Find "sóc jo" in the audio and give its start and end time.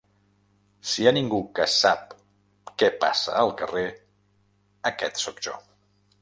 5.27-5.55